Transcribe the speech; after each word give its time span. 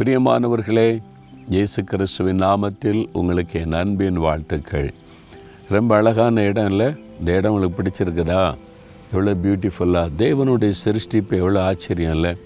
பிரியமானவர்களே 0.00 1.02
இயேசு 1.48 1.84
கிறிஸ்துவின் 1.84 2.38
நாமத்தில் 2.38 3.06
உங்களுக்கு 3.12 3.60
என் 3.60 3.72
அன்பின் 3.72 4.16
வாழ்த்துக்கள். 4.16 4.94
ரொம்ப 5.68 5.96
அழகான 5.96 6.42
இடம் 6.42 6.70
இல்லை? 6.70 6.92
இந்த 7.18 7.36
இடம் 7.36 7.52
உங்களுக்கு 7.52 7.82
பிடிச்சிருக்குதா? 7.82 8.54
எவ்வளோ 9.12 9.34
பியூட்டிஃபுல்லாக 9.34 10.08
தேவனுடைய 10.18 10.72
சிருஷ்டிப்பு 10.84 11.30
எவ்வளோ 11.30 11.62
ஆச்சரியம் 11.62 12.14
இல்லை? 12.14 12.36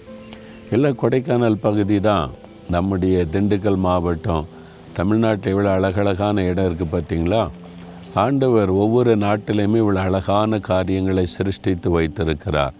எல்லாம் 0.69 0.97
கொடைக்கானல் 1.01 1.53
பகுதி 1.53 1.99
தான் 1.99 2.31
நம்முடைய 2.69 3.25
திண்டுக்கல் 3.31 3.77
மாவட்டம். 3.77 4.45
தமிழ்நாட்டில் 4.93 5.55
இவ்வளோ 5.55 5.71
அழகழகான 5.73 6.43
இடம் 6.43 6.65
இருக்குது 6.65 6.93
பார்த்தீங்களா? 6.95 7.49
ஆண்டவர் 8.13 8.69
ஒவ்வொரு 8.69 9.17
நாட்டிலையுமே 9.17 9.81
இவ்வளோ 9.83 10.03
அழகான 10.09 10.59
காரியங்களை 10.59 11.25
சிருஷ்டித்து 11.25 11.89
வைத்திருக்கிறார். 11.89 12.73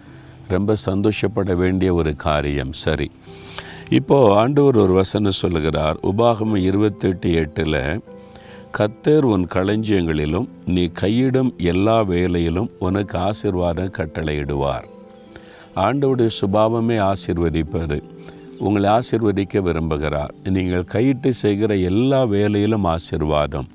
ரொம்ப 0.47 0.75
சந்தோஷப்பட 0.75 1.55
வேண்டிய 1.55 1.93
ஒரு 1.93 2.15
காரியம் 2.15 2.73
சரி. 2.73 3.11
இப்போது 3.89 4.35
ஆண்டவர் 4.35 4.77
ஒரு 4.77 4.93
வசனம் 4.93 5.31
சொல்லுகிறார். 5.31 5.97
உபாகம 6.03 6.55
இருபத்தெட்டு 6.55 7.33
எட்டில் 7.33 8.01
கத்தர் 8.77 9.21
உன் 9.21 9.47
களஞ்சியங்களிலும் 9.53 10.47
நீ 10.65 10.91
கையிடும் 11.01 11.55
எல்லா 11.55 12.01
வேலையிலும் 12.01 12.69
உனக்கு 12.79 13.17
ஆசிர்வாதம் 13.17 13.93
கட்டளையிடுவார். 13.97 14.83
ஆண்டவுடைய 15.75 16.29
சுபாவமே 16.41 17.11
ஆசிர்வதிப்பார் 17.11 18.03
உங்களை 18.59 18.89
ஆசிர்வதிக்க 18.89 19.61
விரும்புகிறார். 19.61 20.33
நீங்கள் 20.49 20.83
கையிட்டு 20.83 21.29
செய்கிற 21.29 21.75
எல்லா 21.75 22.23
வேலையிலும் 22.23 22.85
ஆசிர்வாதம். 22.85 23.67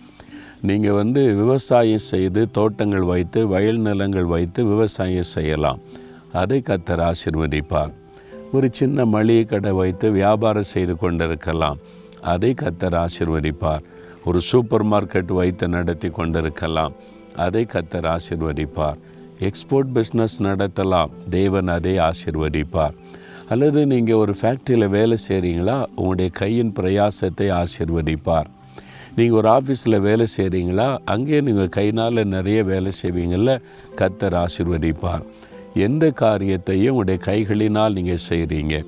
நீங்கள் 0.61 0.93
வந்து 0.93 1.35
விவசாயம் 1.35 2.07
செய்து 2.13 2.51
தோட்டங்கள் 2.51 3.03
வைத்து 3.03 3.49
வயல் 3.49 3.79
நிலங்கள் 3.79 4.25
வைத்து 4.25 4.65
விவசாயம் 4.65 5.23
செய்யலாம். 5.23 5.81
அதை 6.33 6.63
கத்தர் 6.67 7.11
ஆசிர்வதிப்பார். 7.11 7.93
ஒரு 8.53 8.69
சின்ன 8.73 9.05
மளிகை 9.05 9.45
கடை 9.45 9.73
வைத்து 9.73 10.11
வியாபாரம் 10.11 10.71
செய்து 10.75 10.97
கொண்டிருக்கலாம். 10.97 11.79
அதை 12.21 12.55
கத்தர் 12.63 12.97
ஆசிர்வதிப்பார். 13.05 13.83
ஒரு 14.25 14.41
சூப்பர் 14.41 14.85
மார்க்கெட் 14.87 15.33
வைத்து 15.33 15.69
நடத்தி 15.69 16.09
கொண்டிருக்கலாம். 16.09 16.93
அதை 17.37 17.67
கத்தர் 17.73 18.17
ஆசிர்வதிப்பார். 18.17 18.99
எக்ஸ்போர்ட் 19.41 19.91
பிஸ்னஸ் 19.95 20.37
நடத்தலாம். 20.39 21.11
தேவன் 21.29 21.69
அதை 21.69 21.99
ஆசிர்வதிப்பார். 21.99 22.97
அல்லது 23.49 23.87
நீங்கள் 23.87 24.17
ஒரு 24.17 24.35
ஃபேக்ட்ரியில் 24.41 24.89
வேலை 24.89 25.17
செய்கிறீங்களா 25.29 25.87
உங்களுடைய 25.97 26.31
கையின் 26.31 26.73
பிரயாசத்தை 26.73 27.47
ஆசிர்வதிப்பார். 27.61 28.49
நீங்கள் 29.17 29.39
ஒரு 29.39 29.49
ஆஃபீஸில் 29.49 30.01
வேலை 30.01 30.27
செய்கிறீங்களா 30.37 30.99
அங்கேயே 31.05 31.41
நீங்கள் 31.41 31.69
கைனால் 31.69 32.25
நிறைய 32.25 32.65
வேலை 32.65 32.93
செய்வீங்கள்ல 33.03 33.55
கத்தர் 33.97 34.37
ஆசிர்வதிப்பார். 34.45 35.25
எந்த 35.75 36.11
காரியத்தையும் 36.11 36.97
உடைய 36.97 37.19
கைகளினால் 37.25 37.93
நீங்கள் 37.93 38.27
செய்கிறீங்க 38.29 38.85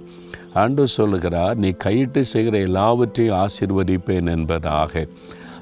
ஆண்டு 0.54 0.86
சொல்லுகிறார் 0.86 1.56
நீ 1.56 1.70
கையிட்டு 1.70 2.24
செய்கிற 2.24 2.58
எல்லாவற்றையும் 2.58 3.38
ஆசிர்வதிப்பேன் 3.44 4.26
என்பதாக. 4.26 5.06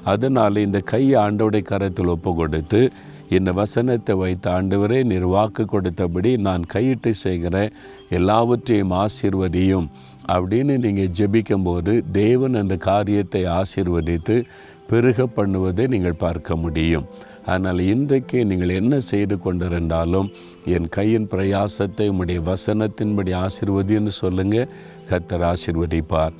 அதனால் 0.03 0.55
இந்த 0.55 0.79
கை 0.79 1.15
ஆண்டோடைய 1.15 1.61
கரத்தில் 1.61 2.07
ஒப்பு 2.07 2.35
கொடுத்து 2.35 2.91
இந்த 3.29 3.51
வசனத்தை 3.51 4.15
வைத்த 4.15 4.51
ஆண்டவரே 4.51 5.03
நீர் 5.03 5.25
வாக்கு 5.25 5.65
கொடுத்தபடி 5.65 6.37
நான் 6.37 6.63
கையிட்டு 6.65 7.11
செய்கிற 7.11 7.69
எல்லாவற்றையும் 8.09 8.91
ஆசிர்வதியும் 8.91 9.87
அப்படின்னு 10.27 10.77
நீங்கள் 10.77 11.13
ஜெபிக்கும்போது 11.19 12.03
தேவன் 12.11 12.53
அந்த 12.53 12.75
காரியத்தை 12.75 13.45
ஆசிர்வதித்து 13.45 14.43
பெருக 14.87 15.27
பண்ணுவதை 15.35 15.87
நீங்கள் 15.87 16.13
பார்க்க 16.13 16.55
முடியும். 16.55 17.07
ஆனால் 17.45 17.79
இன்றைக்கு 17.79 18.45
நீங்கள் 18.45 18.69
என்ன 18.69 18.99
செய்து 18.99 19.39
கொண்டிருந்தாலும் 19.43 20.31
என் 20.65 20.89
கையின் 20.89 21.27
பிரயாசத்தை 21.27 22.07
உம்முடைய 22.11 22.41
வசனத்தின்படி 22.51 23.33
ஆசிர்வதின்னு 23.43 24.07
சொல்லுங்கள் 24.07 24.69
கத்தர் 25.09 25.45
ஆசிர்வதிப்பார். 25.51 26.35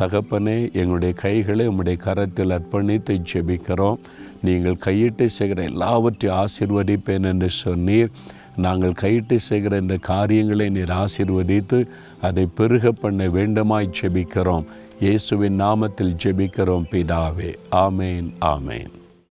தகப்பனே 0.00 0.72
எங்களுடைய 0.72 1.14
கைகளை 1.14 1.68
உம்முடைய 1.68 1.96
கரத்தில் 1.96 2.50
அர்ப்பணித்து 2.50 3.20
ஜெபிக்கிறோம். 3.32 4.00
நீங்கள் 4.42 4.76
கையிட்டு 4.76 5.28
செய்கிற 5.28 5.62
எல்லாவற்றையும் 5.62 6.38
ஆசிர்வதிப்பேன் 6.42 7.28
என்று 7.32 7.48
சொன்னீர். 7.64 8.10
நாங்கள் 8.56 8.92
கையிட்டு 8.92 9.36
செய்கிற 9.36 9.76
இந்த 9.76 9.96
காரியங்களை 9.96 10.70
நீர் 10.70 10.92
ஆசிர்வதித்து 11.02 11.86
அதை 12.20 12.46
பெருக 12.46 12.92
பண்ண 12.92 13.28
வேண்டுமாய் 13.28 13.94
ஜெபிக்கிறோம். 14.00 14.64
இயேசுவின் 15.00 15.60
நாமத்தில் 15.60 16.14
ஜெபிக்கிறோம் 16.24 16.86
பிதாவே. 16.92 17.54
ஆமேன் 17.70 18.30
ஆமேன். 18.40 18.92